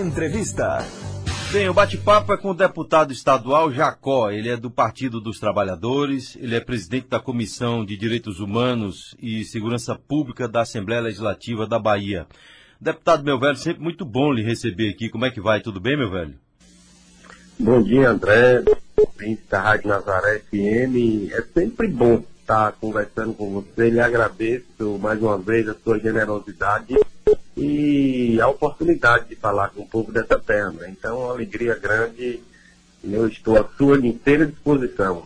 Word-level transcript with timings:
Entrevista. 0.00 0.84
Bem, 1.50 1.70
o 1.70 1.74
bate-papo 1.74 2.32
é 2.32 2.36
com 2.36 2.50
o 2.50 2.54
deputado 2.54 3.12
estadual 3.12 3.72
Jacó. 3.72 4.30
Ele 4.30 4.50
é 4.50 4.56
do 4.56 4.70
Partido 4.70 5.20
dos 5.20 5.40
Trabalhadores, 5.40 6.36
ele 6.36 6.54
é 6.54 6.60
presidente 6.60 7.08
da 7.08 7.18
Comissão 7.18 7.82
de 7.82 7.96
Direitos 7.96 8.38
Humanos 8.38 9.16
e 9.18 9.42
Segurança 9.44 9.94
Pública 9.94 10.46
da 10.46 10.60
Assembleia 10.60 11.00
Legislativa 11.00 11.66
da 11.66 11.78
Bahia. 11.78 12.26
Deputado, 12.78 13.24
meu 13.24 13.38
velho, 13.38 13.56
sempre 13.56 13.82
muito 13.82 14.04
bom 14.04 14.32
lhe 14.32 14.42
receber 14.42 14.90
aqui. 14.90 15.08
Como 15.08 15.24
é 15.24 15.30
que 15.30 15.40
vai? 15.40 15.60
Tudo 15.60 15.80
bem, 15.80 15.96
meu 15.96 16.10
velho? 16.10 16.34
Bom 17.58 17.82
dia, 17.82 18.10
André. 18.10 18.62
Príncipe 19.16 19.48
da 19.48 19.62
Rádio 19.62 19.88
Nazaré 19.88 20.40
FM. 20.40 21.32
É 21.32 21.42
sempre 21.54 21.88
bom 21.88 22.22
estar 22.40 22.72
conversando 22.72 23.32
com 23.32 23.50
você. 23.50 23.88
Lhe 23.88 24.00
agradeço 24.00 24.98
mais 25.00 25.22
uma 25.22 25.38
vez 25.38 25.66
a 25.68 25.74
sua 25.74 25.98
generosidade 25.98 26.96
e 27.56 28.38
a 28.40 28.48
oportunidade 28.48 29.28
de 29.28 29.36
falar 29.36 29.70
com 29.70 29.82
o 29.82 29.86
povo 29.86 30.12
dessa 30.12 30.38
terra. 30.38 30.74
Então, 30.88 31.18
uma 31.18 31.32
alegria 31.32 31.74
grande 31.74 32.40
eu 33.02 33.28
estou 33.28 33.56
à 33.56 33.66
sua 33.76 33.98
inteira 33.98 34.46
disposição. 34.46 35.22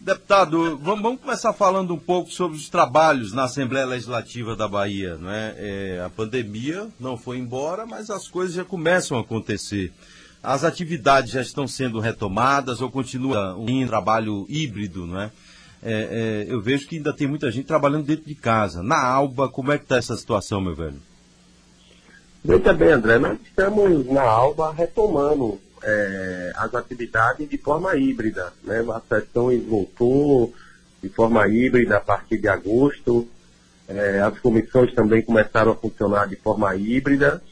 Deputado, 0.00 0.78
vamos, 0.78 1.02
vamos, 1.02 1.20
começar 1.20 1.52
falando 1.52 1.94
um 1.94 1.98
pouco 1.98 2.30
sobre 2.30 2.56
os 2.56 2.68
trabalhos 2.68 3.32
na 3.32 3.44
Assembleia 3.44 3.86
Legislativa 3.86 4.54
da 4.54 4.68
Bahia. 4.68 5.16
Não 5.16 5.30
é? 5.30 5.54
é? 5.56 6.02
a 6.04 6.10
pandemia 6.10 6.88
não 7.00 7.16
foi 7.16 7.38
embora, 7.38 7.86
mas 7.86 8.10
as 8.10 8.28
coisas 8.28 8.54
já 8.54 8.64
começam 8.64 9.16
a 9.16 9.22
acontecer. 9.22 9.92
As 10.42 10.62
atividades 10.62 11.32
já 11.32 11.40
estão 11.40 11.66
sendo 11.66 12.00
retomadas 12.00 12.82
ou 12.82 12.90
continua 12.90 13.56
um 13.56 13.86
trabalho 13.86 14.44
híbrido, 14.48 15.06
não 15.06 15.20
é? 15.20 15.32
É, 15.82 16.44
é, 16.48 16.52
eu 16.52 16.60
vejo 16.60 16.86
que 16.86 16.96
ainda 16.96 17.12
tem 17.12 17.26
muita 17.26 17.50
gente 17.50 17.66
trabalhando 17.66 18.04
dentro 18.04 18.26
de 18.26 18.34
casa. 18.34 18.82
Na 18.82 19.02
Alba, 19.02 19.48
como 19.48 19.72
é 19.72 19.78
que 19.78 19.84
está 19.84 19.96
essa 19.96 20.16
situação, 20.16 20.60
meu 20.60 20.74
velho? 20.74 21.00
Veja 22.46 22.74
bem, 22.74 22.90
André, 22.90 23.18
nós 23.18 23.38
estamos 23.42 24.04
na 24.04 24.20
Alba 24.20 24.70
retomando 24.70 25.58
é, 25.82 26.52
as 26.56 26.74
atividades 26.74 27.48
de 27.48 27.56
forma 27.56 27.96
híbrida. 27.96 28.52
Né? 28.62 28.80
A 28.80 29.00
sessão 29.08 29.48
voltou 29.66 30.52
de 31.02 31.08
forma 31.08 31.48
híbrida 31.48 31.96
a 31.96 32.00
partir 32.00 32.36
de 32.36 32.46
agosto. 32.46 33.26
É, 33.88 34.20
as 34.20 34.38
comissões 34.40 34.92
também 34.92 35.22
começaram 35.22 35.72
a 35.72 35.76
funcionar 35.76 36.28
de 36.28 36.36
forma 36.36 36.76
híbrida. 36.76 37.42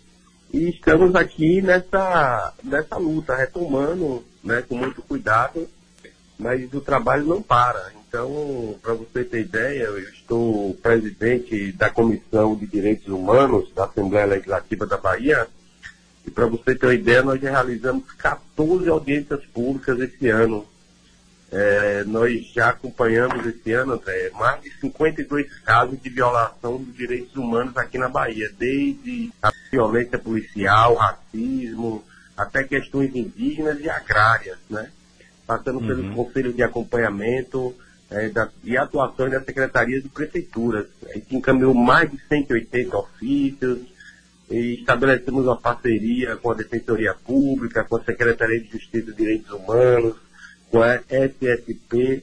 E 0.53 0.69
estamos 0.69 1.15
aqui 1.15 1.63
nessa, 1.63 2.53
nessa 2.63 2.99
luta, 2.99 3.35
retomando 3.35 4.23
né, 4.45 4.61
com 4.61 4.77
muito 4.77 5.01
cuidado, 5.01 5.67
mas 6.39 6.71
o 6.75 6.83
trabalho 6.83 7.25
não 7.25 7.41
para. 7.41 7.93
Então, 8.13 8.79
para 8.83 8.93
você 8.93 9.25
ter 9.25 9.41
ideia, 9.41 9.85
eu 9.85 9.99
estou 9.99 10.75
presidente 10.75 11.73
da 11.73 11.89
Comissão 11.89 12.55
de 12.55 12.67
Direitos 12.67 13.09
Humanos 13.09 13.73
da 13.73 13.87
Assembleia 13.87 14.27
Legislativa 14.27 14.85
da 14.85 14.99
Bahia. 14.99 15.49
E 16.27 16.31
para 16.31 16.45
você 16.45 16.75
ter 16.75 16.85
uma 16.85 16.95
ideia, 16.95 17.23
nós 17.23 17.41
já 17.41 17.51
realizamos 17.51 18.05
14 18.13 18.87
audiências 18.87 19.43
públicas 19.47 19.99
esse 19.99 20.29
ano. 20.29 20.67
É, 21.51 22.05
nós 22.05 22.45
já 22.53 22.69
acompanhamos 22.69 23.47
esse 23.47 23.73
ano, 23.73 23.95
André, 23.95 24.31
mais 24.35 24.61
de 24.61 24.71
52 24.79 25.51
casos 25.61 25.99
de 25.99 26.11
violação 26.11 26.77
dos 26.77 26.95
direitos 26.95 27.35
humanos 27.35 27.75
aqui 27.79 27.97
na 27.97 28.11
Bahia, 28.11 28.53
desde 28.59 29.33
a 29.43 29.51
violência 29.71 30.19
policial, 30.19 30.97
racismo, 30.97 32.05
até 32.37 32.63
questões 32.63 33.17
indígenas 33.17 33.81
e 33.81 33.89
agrárias, 33.89 34.59
né? 34.69 34.91
Passando 35.47 35.81
uhum. 35.81 35.87
pelos 35.87 36.15
conselhos 36.15 36.55
de 36.55 36.63
acompanhamento, 36.63 37.75
é, 38.13 38.29
da, 38.29 38.49
e 38.63 38.77
atuações 38.77 39.33
das 39.33 39.45
secretarias 39.45 40.03
de 40.03 40.09
prefeituras. 40.09 40.87
A 41.09 41.15
gente 41.15 41.37
encaminhou 41.37 41.75
mais 41.75 42.11
de 42.11 42.19
180 42.29 42.97
ofícios 42.97 43.79
e 44.51 44.75
estabelecemos 44.75 45.45
uma 45.45 45.57
parceria 45.57 46.37
com 46.37 46.51
a 46.51 46.55
Defensoria 46.55 47.15
Pública, 47.15 47.85
com 47.85 47.97
a 47.97 48.05
Secretaria 48.05 48.61
de 48.61 48.71
Justiça 48.71 49.11
e 49.11 49.15
Direitos 49.15 49.51
Humanos, 49.51 50.17
com 50.71 50.83
a 50.83 50.97
SSP. 50.97 52.23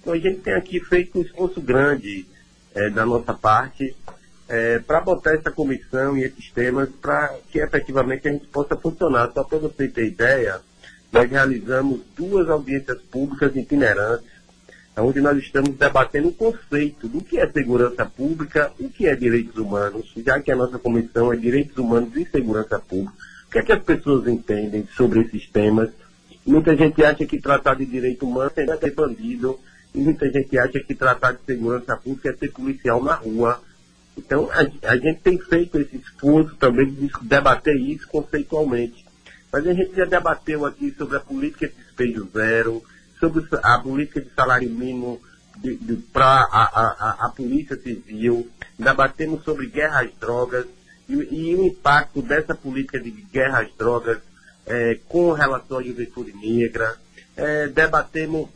Então 0.00 0.12
a 0.12 0.18
gente 0.18 0.40
tem 0.40 0.54
aqui 0.54 0.80
feito 0.80 1.18
um 1.18 1.22
esforço 1.22 1.60
grande 1.60 2.26
é, 2.74 2.90
da 2.90 3.06
nossa 3.06 3.32
parte 3.32 3.94
é, 4.48 4.78
para 4.78 5.00
botar 5.00 5.34
essa 5.34 5.50
comissão 5.50 6.16
e 6.16 6.24
esses 6.24 6.50
temas 6.50 6.88
para 7.00 7.36
que 7.50 7.58
efetivamente 7.58 8.26
a 8.28 8.32
gente 8.32 8.46
possa 8.46 8.76
funcionar. 8.76 9.30
Só 9.32 9.44
para 9.44 9.58
você 9.58 9.88
ter 9.88 10.06
ideia, 10.06 10.60
nós 11.12 11.30
realizamos 11.30 12.00
duas 12.16 12.48
audiências 12.48 13.00
públicas 13.02 13.54
itinerantes 13.54 14.27
onde 15.02 15.20
nós 15.20 15.36
estamos 15.38 15.70
debatendo 15.70 16.28
o 16.28 16.34
conceito 16.34 17.08
do 17.08 17.20
que 17.20 17.38
é 17.38 17.50
segurança 17.50 18.04
pública, 18.04 18.72
o 18.78 18.88
que 18.88 19.06
é 19.06 19.14
direitos 19.14 19.56
humanos, 19.56 20.12
já 20.16 20.40
que 20.40 20.50
a 20.50 20.56
nossa 20.56 20.78
comissão 20.78 21.32
é 21.32 21.36
direitos 21.36 21.76
humanos 21.76 22.16
e 22.16 22.24
segurança 22.24 22.78
pública. 22.78 23.12
O 23.46 23.50
que 23.50 23.58
é 23.58 23.62
que 23.62 23.72
as 23.72 23.82
pessoas 23.82 24.26
entendem 24.26 24.86
sobre 24.96 25.20
esses 25.20 25.48
temas? 25.48 25.90
Muita 26.44 26.76
gente 26.76 27.04
acha 27.04 27.26
que 27.26 27.40
tratar 27.40 27.74
de 27.74 27.84
direito 27.84 28.26
humano 28.26 28.50
é 28.56 28.76
ser 28.76 28.94
bandido, 28.94 29.58
e 29.94 30.00
muita 30.00 30.30
gente 30.30 30.58
acha 30.58 30.80
que 30.80 30.94
tratar 30.94 31.32
de 31.32 31.44
segurança 31.44 31.96
pública 31.96 32.30
é 32.30 32.36
ser 32.36 32.52
policial 32.52 33.02
na 33.02 33.14
rua. 33.14 33.60
Então, 34.16 34.50
a, 34.50 34.90
a 34.90 34.96
gente 34.96 35.20
tem 35.20 35.38
feito 35.38 35.78
esse 35.78 35.96
esforço 35.96 36.56
também 36.56 36.90
de 36.90 37.10
debater 37.22 37.76
isso 37.76 38.06
conceitualmente. 38.08 39.04
Mas 39.52 39.66
a 39.66 39.72
gente 39.72 39.94
já 39.94 40.04
debateu 40.04 40.66
aqui 40.66 40.94
sobre 40.96 41.16
a 41.16 41.20
política 41.20 41.68
de 41.68 41.74
despejo 41.74 42.28
zero, 42.34 42.82
sobre 43.18 43.46
a 43.62 43.78
política 43.78 44.20
de 44.20 44.30
salário 44.34 44.70
mínimo 44.70 45.20
para 46.12 46.24
a, 46.24 46.62
a, 46.62 47.26
a, 47.26 47.28
Polícia 47.30 47.76
Civil, 47.76 48.48
debatemos 48.78 49.42
sobre 49.42 49.66
guerra 49.66 50.02
às 50.02 50.14
drogas 50.14 50.66
e, 51.08 51.14
e, 51.14 51.54
o 51.56 51.66
impacto 51.66 52.22
dessa 52.22 52.54
política 52.54 53.00
de 53.00 53.10
guerra 53.10 53.62
às 53.62 53.74
drogas 53.74 54.18
é, 54.66 54.98
com 55.08 55.32
relação 55.32 55.78
à 55.78 55.82
juventude 55.82 56.32
negra, 56.32 56.96
é, 57.36 57.66
debatemos 57.68 58.48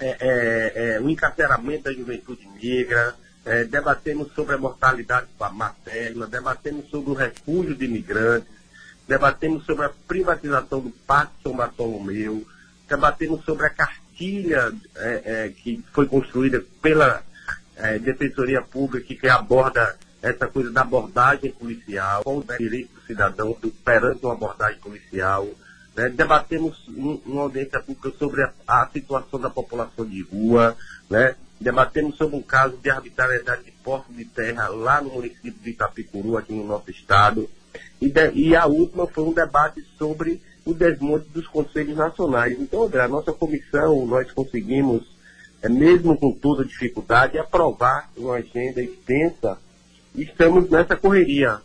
é, 0.00 0.16
é, 0.20 0.94
é 0.94 1.00
o 1.00 1.10
encarceramento 1.10 1.84
da 1.84 1.92
juventude 1.92 2.48
negra, 2.62 3.14
é, 3.44 3.64
debatemos 3.64 4.32
sobre 4.32 4.54
a 4.54 4.58
mortalidade 4.58 5.26
materna, 5.52 6.26
debatemos 6.26 6.88
sobre 6.88 7.10
o 7.10 7.14
refúgio 7.14 7.74
de 7.74 7.84
imigrantes, 7.84 8.48
debatemos 9.06 9.64
sobre 9.66 9.86
a 9.86 9.90
privatização 10.06 10.80
do 10.80 10.90
Parque 10.90 11.34
São 11.42 11.54
Bartolomeu, 11.54 12.46
debatemos 12.92 13.42
sobre 13.44 13.66
a 13.66 13.70
cartilha 13.70 14.70
é, 14.96 15.22
é, 15.24 15.48
que 15.48 15.82
foi 15.92 16.06
construída 16.06 16.62
pela 16.82 17.22
é, 17.74 17.98
Defensoria 17.98 18.60
Pública, 18.60 19.14
que 19.14 19.28
aborda 19.28 19.96
essa 20.20 20.46
coisa 20.46 20.70
da 20.70 20.82
abordagem 20.82 21.50
policial, 21.52 22.22
com 22.22 22.38
o 22.38 22.44
direito 22.58 22.94
do 22.94 23.00
cidadão 23.06 23.56
perante 23.82 24.24
uma 24.24 24.34
abordagem 24.34 24.78
policial. 24.78 25.48
Né? 25.96 26.10
Debatemos 26.10 26.86
uma 26.86 27.42
audiência 27.42 27.80
pública 27.80 28.12
sobre 28.18 28.42
a, 28.42 28.52
a, 28.68 28.88
situação 28.92 29.40
da 29.40 29.48
população 29.48 30.04
de 30.04 30.22
rua, 30.22 30.76
né? 31.08 31.34
debatemos 31.58 32.16
sobre 32.16 32.36
um 32.36 32.42
caso 32.42 32.76
de 32.76 32.90
arbitrariedade 32.90 33.64
de 33.64 33.72
posse 33.72 34.12
de 34.12 34.26
terra 34.26 34.68
lá 34.68 35.00
no 35.00 35.10
município 35.10 35.54
de 35.62 35.70
Itapicuru, 35.70 36.36
aqui 36.36 36.52
no 36.52 36.66
nosso 36.66 36.90
estado. 36.90 37.48
E, 38.00 38.10
de, 38.10 38.32
e 38.32 38.54
a 38.54 38.66
última 38.66 39.06
foi 39.06 39.24
um 39.24 39.32
debate 39.32 39.82
sobre 39.98 40.42
o 40.64 40.74
desmonte 40.74 41.28
dos 41.30 41.46
conselhos 41.46 41.96
nacionais. 41.96 42.58
Então, 42.58 42.84
André, 42.84 43.02
a 43.02 43.08
nossa 43.08 43.32
comissão, 43.32 44.06
nós 44.06 44.30
conseguimos, 44.32 45.02
é, 45.60 45.68
mesmo 45.68 46.16
com 46.16 46.32
toda 46.32 46.64
dificuldade, 46.64 47.38
aprovar 47.38 48.10
uma 48.16 48.36
agenda 48.36 48.82
extensa 48.82 49.58
e 50.14 50.22
estamos 50.22 50.68
nessa 50.70 50.96
correria, 50.96 51.60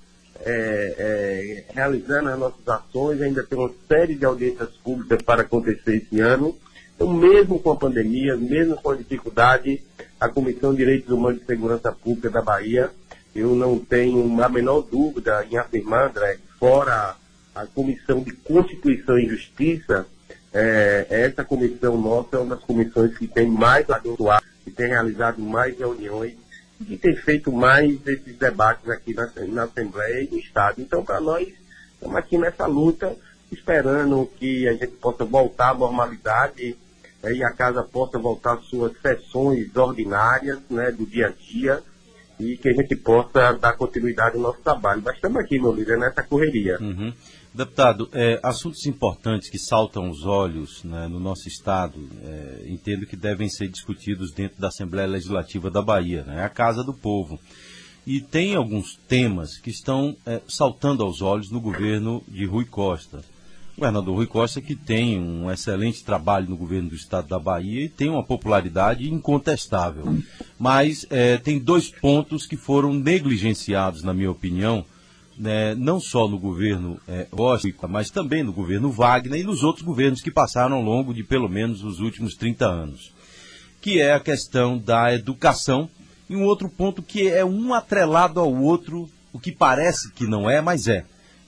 é, 0.46 0.96
é, 0.98 1.74
realizando 1.74 2.30
as 2.30 2.40
nossas 2.40 2.68
ações, 2.68 3.22
ainda 3.22 3.44
tem 3.44 3.58
uma 3.58 3.72
série 3.88 4.16
de 4.16 4.26
audiências 4.26 4.70
públicas 4.84 5.22
para 5.22 5.42
acontecer 5.42 5.98
esse 5.98 6.20
ano. 6.20 6.56
Então, 6.96 7.14
mesmo 7.14 7.60
com 7.60 7.72
a 7.72 7.76
pandemia, 7.76 8.36
mesmo 8.36 8.76
com 8.78 8.92
a 8.92 8.96
dificuldade, 8.96 9.84
a 10.20 10.28
Comissão 10.28 10.72
de 10.72 10.78
Direitos 10.78 11.12
Humanos 11.12 11.42
e 11.42 11.46
Segurança 11.46 11.92
Pública 11.92 12.30
da 12.30 12.42
Bahia, 12.42 12.90
eu 13.36 13.56
não 13.56 13.78
tenho 13.78 14.42
a 14.42 14.50
menor 14.50 14.82
dúvida 14.82 15.46
em 15.50 15.58
afirmar, 15.58 16.10
André, 16.10 16.40
fora 16.60 17.16
a 17.62 17.68
Comissão 17.68 18.22
de 18.22 18.32
Constituição 18.34 19.18
e 19.18 19.28
Justiça, 19.28 20.06
é, 20.54 21.08
essa 21.10 21.44
comissão 21.44 21.98
nossa 21.98 22.38
é 22.38 22.40
uma 22.40 22.56
das 22.56 22.64
comissões 22.64 23.18
que 23.18 23.28
tem 23.28 23.48
mais 23.48 23.90
atuado, 23.90 24.46
que 24.64 24.72
tem 24.72 24.88
realizado 24.88 25.42
mais 25.42 25.78
reuniões 25.78 26.36
e 26.80 26.86
que 26.86 26.98
tem 26.98 27.16
feito 27.16 27.52
mais 27.52 28.00
esses 28.06 28.38
debates 28.38 28.88
aqui 28.90 29.14
na, 29.14 29.30
na 29.50 29.64
Assembleia 29.64 30.24
e 30.24 30.30
no 30.30 30.38
Estado. 30.38 30.82
Então, 30.82 31.04
para 31.04 31.20
nós, 31.20 31.48
estamos 31.94 32.16
aqui 32.16 32.38
nessa 32.38 32.66
luta, 32.66 33.16
esperando 33.52 34.30
que 34.38 34.68
a 34.68 34.74
gente 34.74 34.94
possa 34.98 35.26
voltar 35.26 35.72
à 35.72 35.74
normalidade 35.74 36.78
é, 37.24 37.34
e 37.34 37.44
a 37.44 37.52
casa 37.52 37.84
possa 37.84 38.20
voltar 38.20 38.54
às 38.54 38.66
suas 38.66 38.94
sessões 39.02 39.76
ordinárias 39.76 40.60
né, 40.70 40.92
do 40.92 41.06
dia 41.06 41.28
a 41.28 41.30
dia 41.32 41.84
e 42.40 42.56
que 42.58 42.70
a 42.70 42.74
gente 42.74 42.96
possa 42.96 43.54
dar 43.54 43.74
continuidade 43.74 44.36
ao 44.36 44.42
nosso 44.42 44.60
trabalho. 44.62 45.02
Mas 45.04 45.16
estamos 45.16 45.38
aqui, 45.40 45.60
meu 45.60 45.72
líder, 45.72 45.98
nessa 45.98 46.22
correria. 46.22 46.78
Uhum. 46.80 47.14
Deputado, 47.58 48.08
é, 48.14 48.40
assuntos 48.44 48.86
importantes 48.86 49.50
que 49.50 49.58
saltam 49.58 50.12
os 50.12 50.24
olhos 50.24 50.84
né, 50.84 51.08
no 51.08 51.20
nosso 51.20 51.48
Estado, 51.48 52.08
é, 52.24 52.66
entendo 52.68 53.08
que 53.08 53.16
devem 53.16 53.50
ser 53.50 53.68
discutidos 53.68 54.32
dentro 54.32 54.62
da 54.62 54.68
Assembleia 54.68 55.08
Legislativa 55.08 55.72
da 55.72 55.82
Bahia, 55.82 56.24
né, 56.24 56.44
a 56.44 56.50
Casa 56.50 56.84
do 56.84 56.94
Povo. 56.94 57.40
e 58.06 58.22
tem 58.22 58.54
alguns 58.54 58.96
temas 59.08 59.58
que 59.58 59.72
estão 59.72 60.16
é, 60.24 60.40
saltando 60.48 61.02
aos 61.02 61.24
olhos 61.24 61.50
no 61.50 61.60
governo 61.60 62.24
de 62.28 62.46
Rui 62.46 62.64
Costa. 62.64 63.24
O 63.76 63.80
governador 63.80 64.14
Rui 64.14 64.28
Costa 64.28 64.62
que 64.62 64.76
tem 64.76 65.20
um 65.20 65.50
excelente 65.50 66.04
trabalho 66.04 66.48
no 66.48 66.58
governo 66.58 66.90
do 66.90 66.96
estado 66.96 67.28
da 67.28 67.40
Bahia 67.40 67.86
e 67.86 67.90
tem 67.90 68.08
uma 68.08 68.24
popularidade 68.24 69.12
incontestável. 69.12 70.06
Mas 70.60 71.08
é, 71.10 71.38
tem 71.38 71.58
dois 71.58 71.90
pontos 71.90 72.46
que 72.46 72.56
foram 72.56 72.94
negligenciados, 72.94 74.04
na 74.04 74.14
minha 74.14 74.30
opinião, 74.30 74.86
né, 75.38 75.76
não 75.76 76.00
só 76.00 76.28
no 76.28 76.40
governo 76.40 77.00
é, 77.08 77.26
Costa, 77.26 77.88
mas 77.88 78.10
também 78.10 78.44
no 78.44 78.52
governo 78.52 78.92
Wagner 78.92 79.42
e 79.42 79.44
nos 79.44 79.64
outros 79.64 79.86
governos 79.86 80.22
que 80.22 80.32
passaram 80.32 80.78
ao 80.78 80.82
longo 80.82 81.14
de 81.14 81.24
pelo 81.24 81.48
menos 81.48 81.84
os 81.84 82.00
últimos 82.00 82.36
30 82.36 82.66
anos, 82.66 83.14
que 83.82 84.02
é 84.02 84.14
a 84.14 84.20
questão 84.20 84.78
da 84.78 85.14
educação 85.14 85.90
e 86.30 86.36
um 86.36 86.44
outro 86.44 86.70
ponto 86.70 87.02
que 87.02 87.28
é 87.28 87.46
um 87.46 87.74
atrelado 87.74 88.40
ao 88.40 88.54
outro, 88.54 89.10
o 89.32 89.40
que 89.40 89.52
parece 89.52 90.12
que 90.12 90.26
não 90.26 90.50
é, 90.50 90.60
mas 90.62 90.88
é 90.88 91.06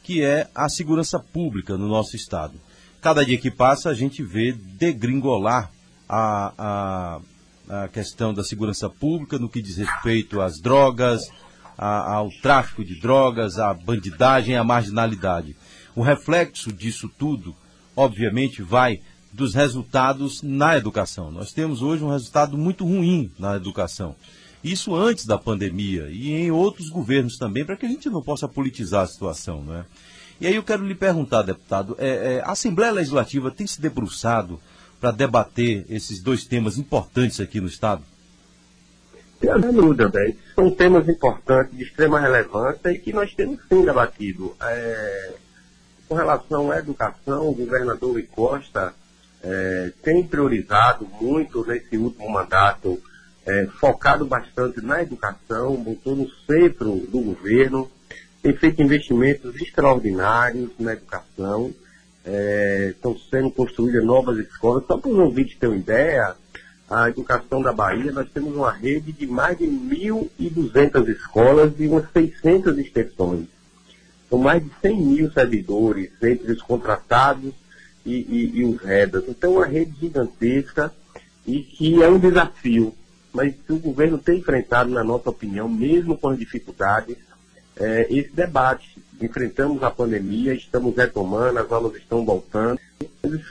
que 0.09 0.23
é 0.23 0.49
a 0.55 0.67
segurança 0.67 1.19
pública 1.19 1.77
no 1.77 1.87
nosso 1.87 2.15
Estado. 2.15 2.59
Cada 2.99 3.23
dia 3.23 3.37
que 3.37 3.51
passa, 3.51 3.89
a 3.89 3.93
gente 3.93 4.23
vê 4.23 4.51
degringolar 4.51 5.71
a, 6.07 6.53
a, 6.57 7.83
a 7.83 7.87
questão 7.89 8.33
da 8.33 8.43
segurança 8.43 8.89
pública 8.89 9.37
no 9.37 9.47
que 9.47 9.61
diz 9.61 9.77
respeito 9.77 10.41
às 10.41 10.59
drogas, 10.59 11.29
a, 11.79 12.15
ao 12.15 12.29
tráfico 12.29 12.83
de 12.83 12.99
drogas, 12.99 13.57
à 13.57 13.73
bandidagem, 13.73 14.57
à 14.57 14.63
marginalidade. 14.65 15.55
O 15.95 16.01
reflexo 16.01 16.73
disso 16.73 17.09
tudo, 17.17 17.55
obviamente, 17.95 18.61
vai 18.61 18.99
dos 19.31 19.53
resultados 19.53 20.43
na 20.43 20.75
educação. 20.75 21.31
Nós 21.31 21.53
temos 21.53 21.81
hoje 21.81 22.03
um 22.03 22.11
resultado 22.11 22.57
muito 22.57 22.83
ruim 22.83 23.31
na 23.39 23.55
educação. 23.55 24.13
Isso 24.61 24.93
antes 24.93 25.25
da 25.25 25.37
pandemia 25.37 26.09
e 26.09 26.31
em 26.33 26.51
outros 26.51 26.89
governos 26.89 27.37
também, 27.37 27.63
para 27.63 27.77
que 27.77 27.85
a 27.85 27.89
gente 27.89 28.09
não 28.09 28.21
possa 28.21 28.45
politizar 28.45 29.03
a 29.03 29.07
situação, 29.07 29.63
não 29.63 29.75
é? 29.75 29.85
E 30.41 30.47
aí 30.47 30.55
eu 30.55 30.63
quero 30.63 30.85
lhe 30.85 30.95
perguntar, 30.95 31.43
deputado, 31.43 31.95
é, 31.97 32.07
é, 32.35 32.41
a 32.41 32.51
Assembleia 32.51 32.91
Legislativa 32.91 33.51
tem 33.51 33.67
se 33.67 33.79
debruçado 33.79 34.59
para 34.99 35.11
debater 35.11 35.85
esses 35.89 36.21
dois 36.21 36.45
temas 36.45 36.77
importantes 36.77 37.39
aqui 37.39 37.61
no 37.61 37.67
Estado? 37.67 38.03
Sem 39.39 39.73
dúvida, 39.73 40.09
bem. 40.09 40.37
São 40.53 40.69
temas 40.69 41.07
importantes, 41.07 41.75
de 41.75 41.83
extrema 41.83 42.19
relevância 42.19 42.91
e 42.91 42.99
que 42.99 43.13
nós 43.13 43.33
temos 43.33 43.59
sim 43.69 43.85
debatido. 43.85 44.55
É, 44.61 45.33
com 46.07 46.15
relação 46.15 46.71
à 46.71 46.79
educação, 46.79 47.47
o 47.47 47.55
governador 47.55 48.13
Rui 48.13 48.23
Costa 48.23 48.93
é, 49.41 49.91
tem 50.03 50.23
priorizado 50.25 51.07
muito 51.21 51.65
nesse 51.65 51.97
último 51.97 52.29
mandato 52.29 53.01
é, 53.45 53.65
focado 53.79 54.25
bastante 54.25 54.81
na 54.81 55.01
educação, 55.01 55.75
botou 55.75 56.15
no 56.15 56.29
centro 56.45 56.95
do 57.07 57.21
governo, 57.21 57.89
tem 58.41 58.55
feito 58.55 58.81
investimentos 58.81 59.55
extraordinários 59.55 60.71
na 60.77 60.93
educação, 60.93 61.73
é, 62.25 62.89
estão 62.91 63.17
sendo 63.17 63.49
construídas 63.51 64.03
novas 64.03 64.37
escolas. 64.37 64.85
Só 64.85 64.97
para 64.97 65.09
os 65.09 65.17
ouvintes 65.17 65.57
terem 65.57 65.75
uma 65.75 65.81
ideia, 65.81 66.35
a 66.89 67.09
educação 67.09 67.61
da 67.61 67.71
Bahia, 67.71 68.11
nós 68.11 68.27
temos 68.33 68.55
uma 68.55 68.71
rede 68.71 69.11
de 69.11 69.27
mais 69.27 69.57
de 69.57 69.65
1.200 69.65 71.07
escolas 71.09 71.73
e 71.77 71.87
umas 71.87 72.05
600 72.11 72.77
extensões. 72.77 73.45
São 74.29 74.39
mais 74.39 74.63
de 74.63 74.71
100 74.81 74.97
mil 75.01 75.31
servidores, 75.31 76.11
entre 76.21 76.51
os 76.51 76.61
contratados 76.61 77.53
e, 78.05 78.13
e, 78.13 78.59
e 78.59 78.65
os 78.65 78.81
redas. 78.81 79.23
Então, 79.27 79.53
é 79.53 79.57
uma 79.57 79.65
rede 79.65 79.93
gigantesca 79.99 80.93
e 81.45 81.59
que 81.61 82.01
é 82.01 82.07
um 82.09 82.19
desafio 82.19 82.93
mas 83.33 83.53
o 83.69 83.77
governo 83.77 84.17
tem 84.17 84.39
enfrentado, 84.39 84.89
na 84.89 85.03
nossa 85.03 85.29
opinião, 85.29 85.69
mesmo 85.69 86.17
com 86.17 86.29
as 86.29 86.39
dificuldades, 86.39 87.17
é, 87.77 88.07
esse 88.09 88.31
debate. 88.31 88.97
Enfrentamos 89.21 89.83
a 89.83 89.91
pandemia, 89.91 90.53
estamos 90.53 90.95
retomando, 90.95 91.59
as 91.59 91.71
aulas 91.71 91.95
estão 91.95 92.25
voltando. 92.25 92.79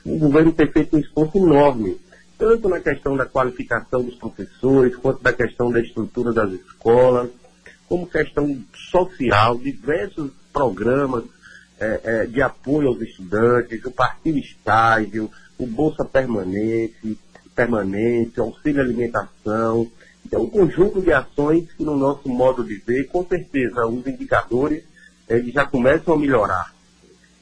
O 0.05 0.19
governo 0.19 0.53
tem 0.53 0.67
feito 0.67 0.97
um 0.97 1.01
esforço 1.01 1.39
enorme, 1.39 1.99
tanto 2.39 2.69
na 2.69 2.81
questão 2.81 3.17
da 3.17 3.27
qualificação 3.27 4.03
dos 4.03 4.15
professores, 4.15 4.97
quanto 4.97 5.23
da 5.23 5.33
questão 5.33 5.71
da 5.71 5.81
estrutura 5.81 6.33
das 6.33 6.53
escolas, 6.53 7.31
como 7.89 8.07
questão 8.07 8.57
social, 8.73 9.59
diversos 9.59 10.31
programas 10.53 11.25
é, 11.81 12.01
é, 12.05 12.27
de 12.27 12.41
apoio 12.41 12.89
aos 12.89 13.01
estudantes, 13.01 13.85
o 13.85 13.91
partido 13.91 14.39
estágio, 14.39 15.31
o 15.59 15.67
Bolsa 15.67 16.05
Permanente, 16.05 17.19
permanente, 17.55 18.39
auxílio 18.39 18.81
alimentação. 18.81 19.91
Então, 20.25 20.43
um 20.43 20.51
conjunto 20.51 21.01
de 21.01 21.13
ações 21.13 21.73
que, 21.73 21.83
no 21.83 21.97
nosso 21.97 22.29
modo 22.29 22.63
de 22.63 22.77
ver, 22.77 23.09
com 23.09 23.27
certeza, 23.27 23.85
os 23.87 24.07
indicadores 24.07 24.85
eles 25.29 25.53
já 25.53 25.67
começam 25.67 26.15
a 26.15 26.19
melhorar. 26.19 26.73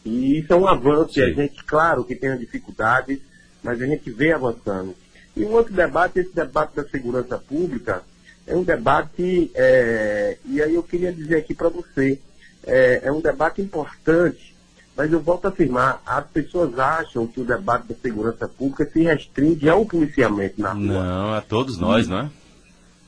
E 0.04 0.40
isso 0.40 0.52
é 0.52 0.56
um 0.56 0.66
avanço, 0.66 1.14
Sim. 1.14 1.20
e 1.20 1.22
a 1.24 1.32
gente, 1.32 1.64
claro 1.64 2.04
que 2.04 2.14
tem 2.14 2.36
dificuldades, 2.38 3.20
mas 3.66 3.82
a 3.82 3.86
gente 3.86 4.10
vê 4.10 4.32
avançando. 4.32 4.94
E 5.36 5.44
um 5.44 5.52
outro 5.52 5.74
debate, 5.74 6.20
esse 6.20 6.34
debate 6.34 6.76
da 6.76 6.84
segurança 6.84 7.36
pública, 7.36 8.02
é 8.46 8.54
um 8.54 8.62
debate, 8.62 9.50
é, 9.54 10.38
e 10.46 10.62
aí 10.62 10.74
eu 10.74 10.82
queria 10.82 11.12
dizer 11.12 11.38
aqui 11.38 11.52
para 11.52 11.68
você, 11.68 12.18
é, 12.64 13.00
é 13.02 13.12
um 13.12 13.20
debate 13.20 13.60
importante, 13.60 14.54
mas 14.96 15.12
eu 15.12 15.20
volto 15.20 15.46
a 15.46 15.48
afirmar, 15.48 16.00
as 16.06 16.26
pessoas 16.28 16.78
acham 16.78 17.26
que 17.26 17.40
o 17.40 17.44
debate 17.44 17.88
da 17.88 17.94
segurança 18.00 18.48
pública 18.48 18.88
se 18.90 19.02
restringe 19.02 19.68
ao 19.68 19.84
policiamento 19.84 20.62
na 20.62 20.72
rua. 20.72 20.80
Não, 20.80 21.34
a 21.34 21.40
todos 21.40 21.76
nós, 21.76 22.08
não 22.08 22.20
é? 22.20 22.30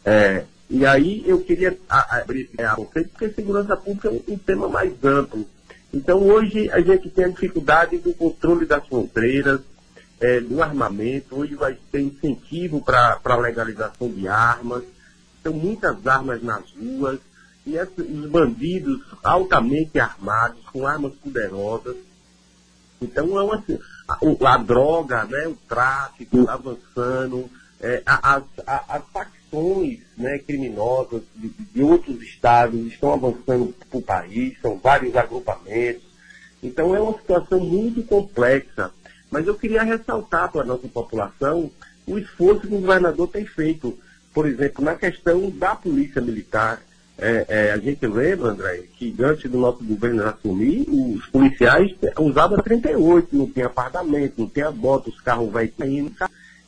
É, 0.05 0.45
e 0.69 0.85
aí 0.85 1.25
eu 1.27 1.41
queria 1.41 1.79
abrir 1.89 2.51
a 2.59 2.75
conceito, 2.75 3.11
porque 3.11 3.31
segurança 3.31 3.77
pública 3.77 4.09
é 4.09 4.33
um 4.33 4.37
tema 4.37 4.69
mais 4.69 4.93
amplo. 5.03 5.47
Então 5.95 6.23
hoje 6.23 6.71
a 6.71 6.81
gente 6.81 7.09
tem 7.09 7.25
a 7.25 7.29
dificuldade 7.29 7.97
do 7.99 8.13
controle 8.13 8.67
das 8.67 8.87
fronteiras, 8.87 9.61
é, 10.21 10.43
armamento, 10.61 11.37
hoje 11.37 11.55
vai 11.55 11.77
ter 11.91 12.01
incentivo 12.01 12.81
para 12.81 13.21
a 13.23 13.37
legalização 13.37 14.09
de 14.11 14.27
armas, 14.27 14.83
são 15.43 15.53
muitas 15.53 16.07
armas 16.07 16.43
nas 16.43 16.71
ruas, 16.73 17.21
e 17.67 17.79
os 17.79 18.31
bandidos 18.31 19.03
altamente 19.23 20.01
armados, 20.01 20.65
com 20.73 20.87
armas 20.87 21.13
poderosas. 21.17 21.97
Então, 23.01 23.39
é 23.39 23.43
uma, 23.43 23.63
a, 24.09 24.55
a 24.55 24.57
droga, 24.57 25.25
né, 25.25 25.47
o 25.47 25.55
tráfico 25.69 26.49
avançando, 26.49 27.49
é, 27.81 28.03
as, 28.05 28.43
as 28.67 29.03
facções 29.13 30.01
né, 30.17 30.39
criminosas 30.39 31.23
de, 31.37 31.49
de, 31.49 31.83
outros 31.83 32.21
estados 32.23 32.87
estão 32.87 33.13
avançando 33.13 33.75
para 33.89 33.99
o 33.99 34.03
país, 34.03 34.59
são 34.61 34.79
vários 34.79 35.15
agrupamentos. 35.15 36.03
Então, 36.63 36.97
é 36.97 37.01
uma 37.01 37.17
situação 37.19 37.61
muito 37.61 38.03
complexa. 38.03 38.91
Mas 39.31 39.47
eu 39.47 39.55
queria 39.55 39.83
ressaltar 39.83 40.51
para 40.51 40.63
a 40.63 40.67
nossa 40.67 40.89
população 40.89 41.71
o 42.07 42.19
esforço 42.19 42.67
que 42.67 42.75
o 42.75 42.81
governador 42.81 43.29
tem 43.29 43.45
feito, 43.45 43.99
por 44.33 44.47
exemplo, 44.47 44.85
na 44.85 44.95
questão 44.95 45.51
da 45.51 45.75
polícia 45.75 46.21
militar, 46.21 46.81
é, 47.21 47.45
é, 47.49 47.73
a 47.73 47.79
gente 47.79 48.07
lembra, 48.07 48.51
André, 48.51 48.85
que 48.97 49.15
antes 49.21 49.51
do 49.51 49.59
nosso 49.59 49.83
governo 49.83 50.25
assumir, 50.25 50.87
os 50.89 51.27
policiais 51.27 51.93
usavam 52.17 52.63
38, 52.63 53.37
não 53.37 53.51
tinha 53.51 53.67
apartamento, 53.67 54.35
não 54.39 54.49
tinha 54.49 54.71
bota, 54.71 55.11
os 55.11 55.21
carros 55.21 55.53
velhos 55.53 55.75
indo. 55.81 56.13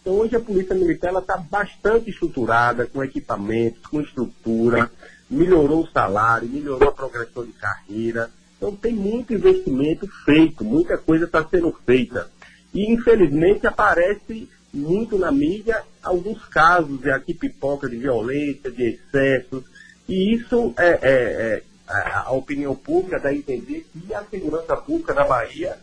Então 0.02 0.14
hoje 0.14 0.34
a 0.34 0.40
Polícia 0.40 0.74
Militar 0.74 1.14
está 1.14 1.36
bastante 1.36 2.10
estruturada, 2.10 2.86
com 2.86 3.04
equipamentos, 3.04 3.86
com 3.86 4.00
estrutura, 4.00 4.90
melhorou 5.30 5.84
o 5.84 5.90
salário, 5.90 6.48
melhorou 6.48 6.88
a 6.88 6.92
progressão 6.92 7.44
de 7.44 7.52
carreira. 7.52 8.28
Então 8.56 8.74
tem 8.74 8.92
muito 8.92 9.32
investimento 9.32 10.08
feito, 10.24 10.64
muita 10.64 10.98
coisa 10.98 11.26
está 11.26 11.44
sendo 11.44 11.72
feita. 11.86 12.28
E 12.72 12.92
infelizmente 12.92 13.66
aparece 13.66 14.48
muito 14.72 15.18
na 15.18 15.32
mídia 15.32 15.82
alguns 16.02 16.44
casos 16.46 17.00
de 17.00 17.10
aqui 17.10 17.34
pipoca 17.34 17.88
de 17.88 17.96
violência, 17.96 18.70
de 18.70 18.84
excessos 18.84 19.64
e 20.08 20.34
isso 20.34 20.74
é, 20.76 20.88
é, 21.02 21.12
é 21.12 21.62
a 21.92 22.32
opinião 22.32 22.74
pública 22.74 23.18
dá 23.18 23.30
a 23.30 23.34
entender 23.34 23.86
que 23.92 24.14
a 24.14 24.24
segurança 24.24 24.76
pública 24.76 25.14
na 25.14 25.24
Bahia 25.24 25.76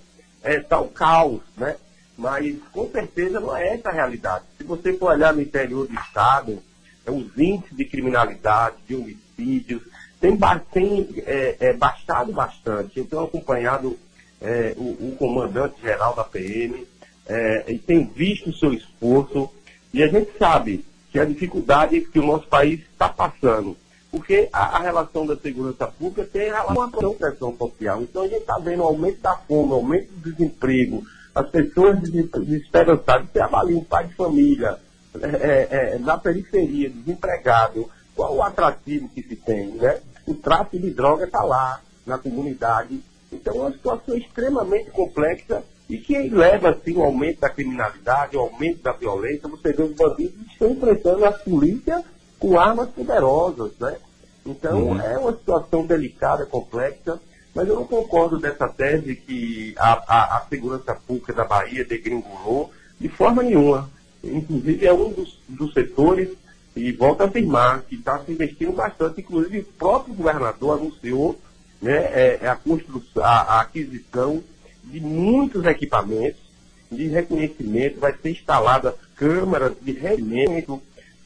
está 0.44 0.79
um 0.79 0.88
caos, 0.88 1.41
né? 1.58 1.75
Mas 2.17 2.56
com 2.72 2.89
certeza 2.89 3.39
não 3.39 3.56
é 3.56 3.75
essa 3.75 3.89
a 3.89 3.94
realidade. 3.94 4.46
Se 4.58 4.63
você 4.63 4.94
for 4.94 5.12
olhar 5.12 5.34
no 5.34 5.41
interior 5.41 5.88
do 5.88 5.94
estado, 5.94 6.62
é, 7.06 7.12
os 7.12 7.38
índices 7.38 7.75
de 7.75 7.86
criminalidade, 7.86 8.77
de 8.88 8.96
homicídios, 8.96 9.84
tem, 10.20 10.38
tem 10.74 11.24
é, 11.25 11.58
é, 11.60 11.74
baixado 11.74 12.32
bastante. 12.34 13.00
Eu 13.00 13.06
tenho 13.06 13.24
acompanhado 13.24 13.98
é, 14.41 14.74
o, 14.77 15.10
o 15.10 15.15
comandante-geral 15.17 16.15
da 16.15 16.24
PM 16.24 16.86
é, 17.25 17.72
e 17.72 17.77
tenho 17.77 18.06
visto 18.08 18.50
o 18.50 18.53
seu 18.53 18.74
esforço. 18.74 19.50
E 19.94 20.03
a 20.03 20.08
gente 20.08 20.32
sabe 20.38 20.86
que 21.12 21.20
a 21.20 21.25
dificuldade 21.25 22.01
que 22.01 22.20
o 22.20 22.25
nosso 22.25 22.48
país 22.48 22.82
está 22.82 23.10
passando 23.10 23.75
porque 24.12 24.50
a, 24.51 24.77
a, 24.77 24.79
relação 24.79 25.25
da 25.25 25.36
segurança 25.36 25.86
pública 25.88 26.25
tem 26.32 26.46
relação 26.46 26.75
com 26.75 26.82
a 26.82 26.89
proteção 26.89 27.56
social. 27.58 28.01
Então 28.01 28.24
a 28.24 28.27
gente 28.27 28.41
está 28.41 28.58
vendo 28.58 28.82
o 28.82 28.88
aumento 28.88 29.22
da 29.22 29.36
fome, 29.36 29.72
o 29.72 29.75
aumento 29.75 30.12
do 30.13 30.32
desemprego, 30.32 31.03
as 31.36 31.50
pessoas 31.50 32.00
desesperançadas. 32.00 33.27
Você 33.32 33.39
avalia 33.39 33.77
um 33.77 33.84
pai 33.84 34.08
de 34.08 34.15
família 34.15 34.77
é, 35.22 35.27
é, 35.27 35.96
é, 35.96 36.00
na 36.00 36.17
periferia, 36.17 36.89
desempregado, 36.89 37.89
qual 38.15 38.36
o 38.36 38.44
atrativo 38.44 39.10
que 39.10 39.22
se 39.22 39.36
tem, 39.36 39.67
né? 39.74 40.00
O 40.25 40.34
tráfico 40.34 40.79
de 40.79 40.89
droga 40.89 41.25
está 41.25 41.44
lá, 41.44 41.82
na 42.06 42.17
comunidade. 42.17 43.00
Então 43.32 43.56
é 43.56 43.60
uma 43.60 43.72
situação 43.72 44.16
extremamente 44.16 44.92
complexa 44.92 45.64
e 45.90 45.98
que 45.98 46.18
leva, 46.30 46.70
assim, 46.70 46.96
ao 46.98 47.06
aumento 47.06 47.40
da 47.40 47.50
criminalidade, 47.50 48.36
ao 48.36 48.44
aumento 48.44 48.82
da 48.82 48.92
violência. 48.92 49.48
Você 49.48 49.74
vê 49.74 49.84
os 49.84 49.94
bandidos 49.94 50.34
estão 50.52 50.72
enfrentando 50.72 51.26
a 51.26 51.32
polícia 51.32 52.04
com 52.40 52.60
armas 52.60 52.90
poderosas, 52.90 53.72
né? 53.80 53.98
Então 54.46 54.84
uhum. 54.84 55.02
é 55.02 55.18
uma 55.18 55.34
situação 55.34 55.86
delicada, 55.86 56.46
complexa, 56.46 57.20
mas 57.54 57.68
eu 57.68 57.76
não 57.76 57.86
concordo 57.86 58.40
dessa 58.40 58.68
tese 58.68 59.16
que 59.16 59.74
a, 59.78 59.94
a, 60.08 60.38
a 60.38 60.46
segurança 60.48 60.96
pública 60.96 61.34
da 61.34 61.44
Bahia 61.44 61.84
degringolou 61.84 62.72
de 63.00 63.10
forma 63.10 63.44
nenhuma. 63.44 63.90
Inclusive 64.24 64.86
é 64.86 64.94
um 64.94 65.12
dos, 65.12 65.40
dos 65.48 65.74
setores, 65.74 66.30
e 66.76 66.92
volto 66.92 67.22
a 67.22 67.26
afirmar, 67.26 67.82
que 67.84 67.96
está 67.96 68.20
se 68.20 68.32
investindo 68.32 68.72
bastante, 68.72 69.22
inclusive 69.22 69.60
o 69.60 69.64
próprio 69.64 70.14
governador 70.14 70.78
anunciou 70.78 71.40
né, 71.82 71.96
é, 71.96 72.40
é 72.42 72.48
a, 72.48 72.56
construção, 72.56 73.24
a, 73.24 73.58
a 73.58 73.62
aquisição 73.62 74.44
de 74.84 75.00
muitos 75.00 75.66
equipamentos 75.66 76.48
de 76.92 77.08
reconhecimento, 77.08 78.00
vai 78.00 78.14
ser 78.14 78.32
instalada 78.32 78.96
câmeras 79.16 79.74
de 79.82 79.92
reconhecimento 79.92 80.82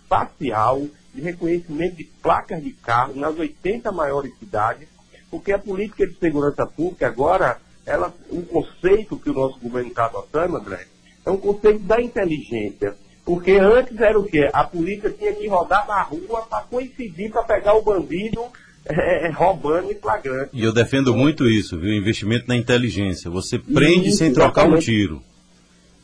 facial, 0.10 0.82
de 1.14 1.22
reconhecimento 1.22 1.96
de 1.96 2.04
placas 2.04 2.64
de 2.64 2.72
carro 2.72 3.16
nas 3.16 3.38
80 3.38 3.92
maiores 3.92 4.34
cidades, 4.40 4.88
porque 5.30 5.52
a 5.52 5.60
política 5.60 6.08
de 6.08 6.16
segurança 6.16 6.66
pública 6.66 7.08
agora, 7.08 7.60
ela, 7.86 8.14
um 8.30 8.42
conceito 8.42 9.18
que 9.18 9.30
o 9.30 9.34
nosso 9.34 9.60
governo 9.60 9.90
está 9.90 10.06
adotando, 10.06 10.58
André, 10.58 10.88
é 11.26 11.30
um 11.30 11.38
conceito 11.38 11.80
da 11.80 12.02
inteligência. 12.02 12.96
Porque 13.24 13.52
antes 13.52 14.00
era 14.00 14.20
o 14.20 14.26
quê? 14.26 14.50
A 14.52 14.64
polícia 14.64 15.12
tinha 15.12 15.34
que 15.34 15.48
rodar 15.48 15.88
na 15.88 16.02
rua 16.02 16.42
para 16.50 16.64
coincidir 16.64 17.32
para 17.32 17.44
pegar 17.44 17.76
o 17.76 17.84
bandido 17.84 18.44
é, 18.86 19.28
é, 19.28 19.30
roubando 19.30 19.92
em 19.92 19.96
flagrante. 19.96 20.50
E 20.54 20.64
eu 20.64 20.74
defendo 20.74 21.16
muito 21.16 21.48
isso, 21.48 21.78
viu? 21.78 21.94
Investimento 21.94 22.46
na 22.48 22.56
inteligência. 22.56 23.30
Você 23.30 23.60
prende 23.60 24.10
isso, 24.10 24.18
sem 24.18 24.34
trocar 24.34 24.68
um 24.68 24.78
tiro. 24.80 25.22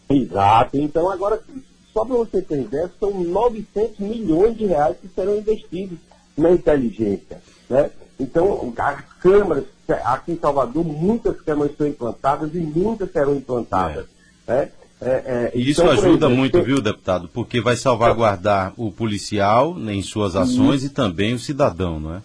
Exato. 0.09 0.77
Então, 0.77 1.09
agora, 1.09 1.41
só 1.93 2.05
para 2.05 2.15
você 2.15 2.41
ter 2.41 2.61
ideia, 2.61 2.91
são 2.99 3.11
900 3.11 3.99
milhões 3.99 4.57
de 4.57 4.65
reais 4.65 4.95
que 5.01 5.07
serão 5.07 5.37
investidos 5.37 5.97
na 6.37 6.51
inteligência. 6.51 7.41
Né? 7.69 7.89
Então, 8.19 8.73
as 8.77 9.03
câmaras, 9.19 9.65
aqui 10.05 10.33
em 10.33 10.39
Salvador, 10.39 10.85
muitas 10.85 11.41
câmaras 11.41 11.71
estão 11.71 11.87
implantadas 11.87 12.53
e 12.53 12.59
muitas 12.59 13.11
serão 13.11 13.35
implantadas. 13.35 14.05
É. 14.47 14.51
Né? 14.51 14.69
É, 14.99 15.09
é, 15.09 15.51
e 15.53 15.69
isso 15.69 15.81
então, 15.81 15.93
ajuda 15.93 16.25
exemplo, 16.25 16.35
muito, 16.35 16.63
viu, 16.63 16.81
deputado? 16.81 17.29
Porque 17.31 17.61
vai 17.61 17.75
salvaguardar 17.75 18.73
o 18.75 18.91
policial 18.91 19.75
né, 19.75 19.93
em 19.93 20.01
suas 20.01 20.35
ações 20.35 20.83
e 20.83 20.89
também 20.89 21.35
o 21.35 21.39
cidadão, 21.39 21.99
não 21.99 22.15
é? 22.15 22.21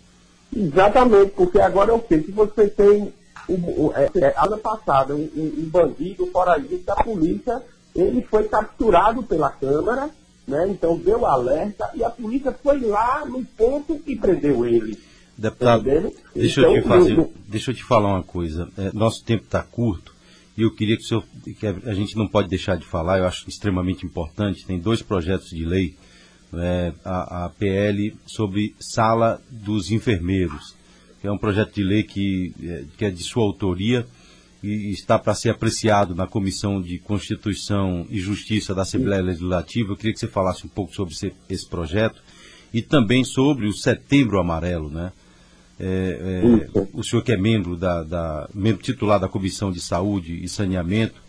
Exatamente, 0.54 1.32
porque 1.32 1.60
agora 1.60 1.90
é 1.90 1.94
o 1.94 2.00
quê? 2.00 2.20
Se 2.20 2.30
você 2.30 2.68
tem, 2.68 3.12
o, 3.48 3.92
é, 3.94 4.10
é, 4.20 4.34
ano 4.36 4.58
passado, 4.58 5.14
um, 5.14 5.30
um 5.36 5.68
bandido 5.68 6.26
foragido 6.26 6.84
da 6.84 6.94
polícia, 6.96 7.62
ele 7.94 8.22
foi 8.22 8.44
capturado 8.44 9.22
pela 9.22 9.50
Câmara, 9.50 10.10
né? 10.46 10.68
então 10.68 10.98
deu 10.98 11.24
alerta 11.24 11.90
e 11.94 12.04
a 12.04 12.10
polícia 12.10 12.52
foi 12.52 12.80
lá 12.80 13.24
no 13.24 13.44
ponto 13.44 14.00
e 14.06 14.16
prendeu 14.16 14.66
ele. 14.66 14.98
Deputado, 15.36 15.84
deixa, 16.34 16.60
então, 16.60 16.76
eu 16.76 16.82
te 16.82 16.88
fazer, 16.88 17.16
no, 17.16 17.32
deixa 17.48 17.70
eu 17.70 17.74
te 17.74 17.82
falar 17.82 18.14
uma 18.14 18.22
coisa. 18.22 18.68
É, 18.76 18.92
nosso 18.92 19.24
tempo 19.24 19.44
está 19.44 19.62
curto 19.62 20.14
e 20.56 20.62
eu 20.62 20.74
queria 20.74 20.96
que 20.96 21.02
o 21.02 21.06
senhor, 21.06 21.24
que 21.58 21.66
a 21.66 21.94
gente 21.94 22.16
não 22.16 22.28
pode 22.28 22.48
deixar 22.48 22.76
de 22.76 22.84
falar, 22.84 23.18
eu 23.18 23.26
acho 23.26 23.48
extremamente 23.48 24.04
importante, 24.04 24.66
tem 24.66 24.78
dois 24.78 25.00
projetos 25.00 25.48
de 25.48 25.64
lei 25.64 25.96
é, 26.54 26.92
a, 27.04 27.44
a, 27.44 27.48
PL 27.48 28.14
sobre 28.26 28.74
sala 28.78 29.40
dos 29.50 29.90
enfermeiros, 29.90 30.74
que 31.20 31.26
é 31.26 31.32
um 31.32 31.38
projeto 31.38 31.74
de 31.74 31.82
lei 31.82 32.02
que, 32.02 32.52
é, 32.62 32.84
que 32.96 33.04
é 33.04 33.10
de 33.10 33.22
sua 33.22 33.42
autoria 33.42 34.06
e 34.62 34.90
está 34.90 35.18
para 35.18 35.34
ser 35.34 35.50
apreciado 35.50 36.14
na 36.14 36.26
Comissão 36.26 36.80
de 36.80 36.98
Constituição 36.98 38.06
e 38.08 38.20
Justiça 38.20 38.74
da 38.74 38.82
Assembleia 38.82 39.22
Legislativa. 39.22 39.92
Eu 39.92 39.96
queria 39.96 40.12
que 40.12 40.20
você 40.20 40.28
falasse 40.28 40.64
um 40.64 40.68
pouco 40.68 40.94
sobre 40.94 41.14
esse, 41.14 41.32
esse 41.48 41.68
projeto 41.68 42.22
e 42.72 42.80
também 42.80 43.24
sobre 43.24 43.66
o 43.66 43.72
Setembro 43.72 44.38
Amarelo, 44.38 44.88
né? 44.88 45.12
É, 45.80 45.84
é, 45.84 46.88
o 46.92 47.02
senhor 47.02 47.22
que 47.22 47.32
é 47.32 47.36
membro 47.36 47.76
da, 47.76 48.04
da, 48.04 48.48
membro 48.54 48.80
titular 48.82 49.18
da 49.18 49.28
Comissão 49.28 49.72
de 49.72 49.80
Saúde 49.80 50.38
e 50.40 50.48
Saneamento, 50.48 51.20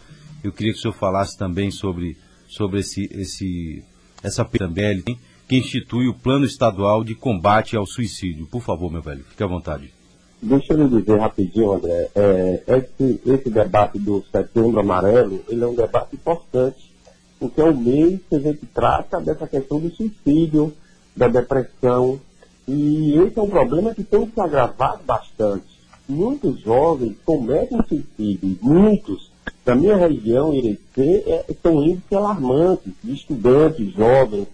eu 0.44 0.52
queria 0.52 0.74
que 0.74 0.78
o 0.78 0.82
senhor 0.82 0.94
falasse 0.94 1.36
também 1.36 1.72
sobre, 1.72 2.16
sobre 2.48 2.82
esse, 2.82 3.10
esse 3.12 3.84
essa 4.24 4.46
PML 4.46 5.04
que 5.48 5.58
institui 5.58 6.08
o 6.08 6.14
Plano 6.14 6.46
Estadual 6.46 7.04
de 7.04 7.14
Combate 7.14 7.76
ao 7.76 7.86
Suicídio. 7.86 8.48
Por 8.48 8.62
favor, 8.62 8.92
meu 8.92 9.02
velho, 9.02 9.24
fique 9.24 9.44
à 9.44 9.48
vontade. 9.48 9.94
Deixa 10.42 10.74
eu 10.74 10.90
dizer 10.90 11.20
rapidinho, 11.20 11.74
André. 11.74 12.10
É, 12.16 12.64
esse, 12.68 13.22
esse 13.26 13.50
debate 13.50 14.00
do 14.00 14.24
Setembro 14.32 14.80
Amarelo, 14.80 15.44
ele 15.48 15.64
é 15.64 15.68
um 15.68 15.76
debate 15.76 16.16
importante, 16.16 16.92
porque 17.40 17.62
é 17.62 17.66
o 17.66 17.76
mês 17.76 18.20
que 18.30 18.36
a 18.36 18.40
gente 18.40 18.66
trata 18.74 19.22
dessa 19.22 19.48
questão 19.48 19.80
do 19.80 19.90
suicídio, 19.90 20.74
da 21.16 21.28
depressão, 21.28 22.20
e 22.68 23.18
esse 23.20 23.38
é 23.38 23.42
um 23.42 23.50
problema 23.50 23.94
que 23.94 24.04
tem 24.04 24.30
se 24.30 24.40
agravado 24.40 25.04
bastante. 25.06 25.80
Muitos 26.08 26.60
jovens 26.62 27.16
cometem 27.24 27.80
suicídio, 27.88 28.58
muitos, 28.62 29.32
na 29.66 29.76
minha 29.76 29.96
região, 29.96 30.54
Irecê, 30.54 31.24
é, 31.26 31.46
são 31.62 31.84
índices 31.84 32.12
alarmantes 32.12 32.92
de 33.04 33.14
estudantes 33.14 33.94
jovens 33.94 34.48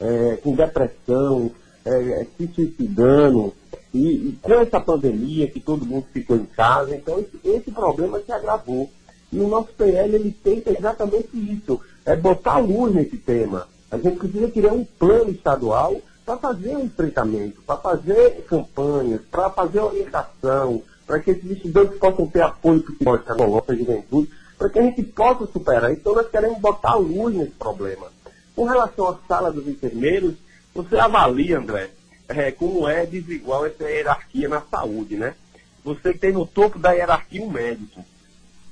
é, 0.00 0.36
com 0.36 0.54
depressão, 0.54 1.50
é, 1.84 2.26
se 2.36 2.46
suicidando, 2.54 3.52
e, 3.92 4.28
e, 4.28 4.38
com 4.40 4.54
essa 4.54 4.80
pandemia 4.80 5.48
que 5.48 5.60
todo 5.60 5.84
mundo 5.84 6.06
ficou 6.12 6.36
em 6.36 6.46
casa, 6.46 6.94
então 6.94 7.18
esse, 7.18 7.38
esse 7.44 7.70
problema 7.70 8.20
se 8.20 8.32
agravou. 8.32 8.88
E 9.32 9.38
o 9.38 9.48
nosso 9.48 9.72
PL 9.72 10.14
ele 10.14 10.36
tenta 10.42 10.70
exatamente 10.70 11.30
isso, 11.34 11.80
é 12.04 12.14
botar 12.14 12.58
luz 12.58 12.94
nesse 12.94 13.16
tema. 13.16 13.66
A 13.90 13.98
gente 13.98 14.16
precisa 14.16 14.50
criar 14.50 14.72
um 14.72 14.84
plano 14.84 15.30
estadual 15.30 16.00
para 16.24 16.36
fazer 16.36 16.76
um 16.76 16.84
enfrentamento, 16.84 17.60
para 17.62 17.76
fazer 17.76 18.44
campanhas, 18.48 19.20
para 19.30 19.50
fazer 19.50 19.80
orientação, 19.80 20.82
para 21.06 21.18
que 21.18 21.32
esses 21.32 21.50
estudantes 21.50 21.98
possam 21.98 22.26
ter 22.26 22.42
apoio 22.42 22.82
psicológico 22.82 23.34
nossa 23.36 23.76
juventude, 23.76 24.30
para 24.62 24.70
que 24.70 24.78
a 24.78 24.82
gente 24.82 25.02
possa 25.02 25.44
superar. 25.46 25.90
Então 25.90 26.14
nós 26.14 26.30
queremos 26.30 26.60
botar 26.60 26.94
luz 26.94 27.34
nesse 27.34 27.50
problema. 27.52 28.06
Com 28.54 28.64
relação 28.64 29.08
à 29.08 29.18
sala 29.26 29.50
dos 29.50 29.66
enfermeiros, 29.66 30.34
você 30.72 30.96
avalia, 30.96 31.58
André, 31.58 31.90
é, 32.28 32.52
como 32.52 32.86
é 32.86 33.04
desigual 33.04 33.66
essa 33.66 33.90
hierarquia 33.90 34.48
na 34.48 34.60
saúde, 34.60 35.16
né? 35.16 35.34
Você 35.82 36.14
tem 36.14 36.32
no 36.32 36.46
topo 36.46 36.78
da 36.78 36.92
hierarquia 36.92 37.42
um 37.42 37.50
médico, 37.50 38.04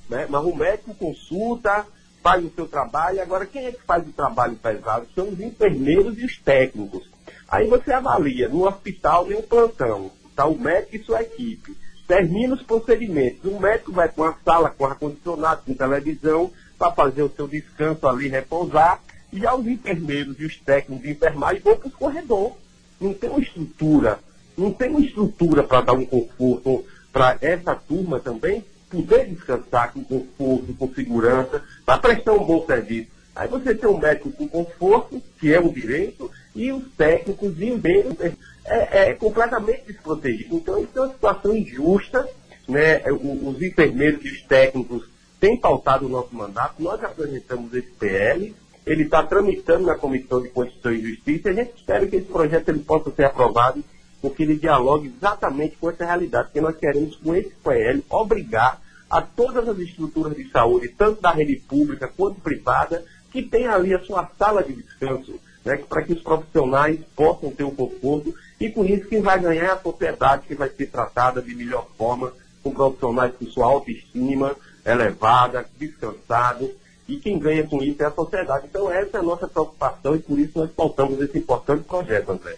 né? 0.09 0.25
Mas 0.29 0.45
o 0.45 0.55
médico 0.55 0.95
consulta, 0.95 1.85
faz 2.23 2.45
o 2.45 2.51
seu 2.51 2.67
trabalho, 2.67 3.21
agora 3.21 3.45
quem 3.45 3.65
é 3.65 3.71
que 3.73 3.83
faz 3.83 4.07
o 4.07 4.13
trabalho 4.13 4.55
pesado? 4.55 5.07
São 5.13 5.27
os 5.27 5.39
enfermeiros 5.41 6.17
e 6.17 6.23
os 6.23 6.37
técnicos. 6.37 7.03
Aí 7.49 7.67
você 7.67 7.91
avalia, 7.91 8.47
no 8.47 8.65
hospital, 8.65 9.25
nem 9.25 9.39
um 9.39 9.41
plantão, 9.41 10.09
está 10.29 10.45
o 10.45 10.57
médico 10.57 10.95
e 10.95 11.03
sua 11.03 11.21
equipe 11.21 11.75
termina 12.11 12.55
os 12.55 12.61
procedimentos. 12.61 13.49
O 13.49 13.57
médico 13.57 13.93
vai 13.93 14.09
com 14.09 14.25
a 14.25 14.35
sala, 14.43 14.69
com 14.69 14.85
ar-condicionado, 14.85 15.61
com 15.65 15.73
televisão, 15.73 16.51
para 16.77 16.91
fazer 16.91 17.23
o 17.23 17.31
seu 17.33 17.47
descanso 17.47 18.05
ali, 18.05 18.27
repousar. 18.27 18.99
E 19.31 19.39
já 19.39 19.55
os 19.55 19.65
enfermeiros 19.65 20.35
e 20.37 20.45
os 20.45 20.57
técnicos 20.57 21.05
de 21.05 21.11
enfermagem 21.11 21.61
vão 21.61 21.77
para 21.77 21.87
os 21.87 21.95
corredores. 21.95 22.55
Não 22.99 23.13
tem 23.13 23.29
uma 23.29 23.39
estrutura, 23.39 24.19
não 24.57 24.73
tem 24.73 24.89
uma 24.89 24.99
estrutura 24.99 25.63
para 25.63 25.79
dar 25.79 25.93
um 25.93 26.05
conforto 26.05 26.85
para 27.13 27.37
essa 27.39 27.75
turma 27.75 28.19
também 28.19 28.61
poder 28.89 29.27
descansar 29.27 29.93
com 29.93 30.03
conforto, 30.03 30.73
com 30.77 30.93
segurança, 30.93 31.63
para 31.85 31.97
prestar 31.97 32.33
um 32.33 32.43
bom 32.43 32.65
serviço. 32.65 33.07
Aí 33.33 33.47
você 33.47 33.73
tem 33.73 33.89
um 33.89 33.97
médico 33.97 34.29
com 34.33 34.49
conforto, 34.49 35.21
que 35.39 35.53
é 35.53 35.61
um 35.61 35.71
direito, 35.71 36.29
e 36.53 36.73
os 36.73 36.83
técnicos 36.97 37.57
e 37.57 37.69
enfermeiros 37.69 38.17
é, 38.65 39.09
é 39.09 39.13
completamente 39.13 39.83
desprotegido. 39.87 40.55
Então, 40.55 40.81
isso 40.81 40.91
é 40.95 41.01
uma 41.01 41.13
situação 41.13 41.55
injusta. 41.55 42.27
Né? 42.67 43.01
Os 43.11 43.61
enfermeiros 43.61 44.23
e 44.23 44.29
os 44.29 44.41
técnicos 44.43 45.09
têm 45.39 45.59
pautado 45.59 46.05
o 46.05 46.09
nosso 46.09 46.35
mandato. 46.35 46.81
Nós 46.81 47.03
apresentamos 47.03 47.73
esse 47.73 47.89
PL, 47.91 48.55
ele 48.85 49.03
está 49.03 49.23
tramitando 49.23 49.85
na 49.85 49.95
Comissão 49.95 50.41
de 50.41 50.49
Constituição 50.49 50.93
e 50.93 51.15
Justiça 51.15 51.49
e 51.49 51.51
a 51.51 51.63
gente 51.63 51.75
espera 51.75 52.07
que 52.07 52.15
esse 52.15 52.27
projeto 52.27 52.69
ele 52.69 52.79
possa 52.79 53.11
ser 53.11 53.25
aprovado 53.25 53.83
porque 54.21 54.43
ele 54.43 54.55
dialogue 54.55 55.07
exatamente 55.07 55.75
com 55.77 55.89
essa 55.89 56.05
realidade, 56.05 56.51
que 56.53 56.61
nós 56.61 56.77
queremos, 56.77 57.15
com 57.15 57.35
esse 57.35 57.49
PL, 57.63 58.03
obrigar 58.09 58.79
a 59.09 59.21
todas 59.21 59.67
as 59.67 59.77
estruturas 59.79 60.37
de 60.37 60.49
saúde, 60.51 60.89
tanto 60.89 61.21
da 61.21 61.31
rede 61.31 61.55
pública 61.67 62.07
quanto 62.07 62.39
privada, 62.39 63.03
que 63.31 63.41
tenham 63.41 63.73
ali 63.73 63.93
a 63.93 63.99
sua 63.99 64.29
sala 64.37 64.63
de 64.63 64.73
descanso, 64.73 65.39
né, 65.65 65.77
para 65.89 66.03
que 66.03 66.13
os 66.13 66.21
profissionais 66.21 66.99
possam 67.15 67.51
ter 67.51 67.63
o 67.63 67.71
conforto 67.71 68.33
e 68.61 68.69
com 68.69 68.85
isso 68.85 69.07
quem 69.07 69.21
vai 69.21 69.39
ganhar 69.39 69.63
é 69.63 69.71
a 69.71 69.79
sociedade 69.79 70.45
que 70.47 70.53
vai 70.53 70.69
ser 70.69 70.85
tratada 70.85 71.41
de 71.41 71.55
melhor 71.55 71.87
forma, 71.97 72.31
com 72.61 72.71
profissionais 72.71 73.33
com 73.33 73.45
sua 73.47 73.65
autoestima 73.65 74.55
elevada, 74.85 75.65
descansados, 75.79 76.69
e 77.07 77.17
quem 77.17 77.39
ganha 77.39 77.65
com 77.65 77.81
isso 77.81 78.03
é 78.03 78.05
a 78.05 78.11
sociedade. 78.11 78.67
Então 78.69 78.91
essa 78.91 79.17
é 79.17 79.19
a 79.19 79.23
nossa 79.23 79.47
preocupação 79.47 80.15
e 80.15 80.19
por 80.19 80.37
isso 80.37 80.51
nós 80.59 80.69
pautamos 80.69 81.19
esse 81.19 81.39
importante 81.39 81.83
projeto, 81.85 82.33
André. 82.33 82.55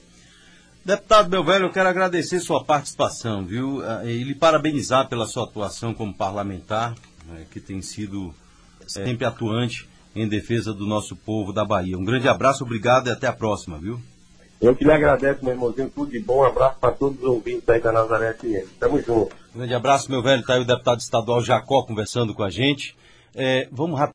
Deputado 0.84 1.30
meu 1.30 1.42
velho, 1.42 1.68
eu 1.68 1.72
quero 1.72 1.88
agradecer 1.88 2.42
sua 2.42 2.62
participação, 2.62 3.46
viu? 3.46 3.82
Ah, 3.82 4.04
e 4.04 4.26
lhe 4.26 4.36
parabenizar 4.36 5.08
pela 5.08 5.26
sua 5.26 5.46
atuação 5.46 5.94
como 5.94 6.14
parlamentar, 6.14 6.96
né, 7.26 7.46
que 7.50 7.62
tem 7.62 7.82
sido 7.82 8.36
sempre 8.86 9.24
atuante 9.24 9.88
em 10.14 10.28
defesa 10.28 10.74
do 10.74 10.86
nosso 10.86 11.16
povo 11.16 11.54
da 11.54 11.64
Bahia. 11.64 11.98
Um 11.98 12.04
grande 12.04 12.28
abraço, 12.28 12.66
obrigado 12.66 13.08
e 13.08 13.12
até 13.12 13.26
a 13.26 13.34
próxima, 13.34 13.80
viu? 13.80 14.02
Eu 14.64 14.74
que 14.74 14.86
lhe 14.86 14.92
agradeço, 14.94 15.44
meu 15.44 15.54
irmãozinho, 15.54 15.92
tudo 15.94 16.10
de 16.10 16.20
bom. 16.20 16.38
Um 16.38 16.44
abraço 16.46 16.78
para 16.80 16.94
todos 16.94 17.20
os 17.20 17.26
ouvintes 17.26 17.68
aí 17.68 17.82
da 17.82 17.92
Nazaré 17.92 18.32
FM. 18.32 18.66
Tamo 18.80 19.02
junto. 19.02 19.36
Grande 19.54 19.74
abraço, 19.74 20.10
meu 20.10 20.24
velho. 20.24 20.40
Está 20.40 20.54
aí 20.54 20.62
o 20.62 20.66
deputado 20.66 21.02
estadual 21.02 21.42
Jacó 21.42 21.84
conversando 21.84 22.34
com 22.34 22.44
a 22.44 22.50
gente. 22.50 22.96
É, 23.36 23.68
vamos 23.70 24.00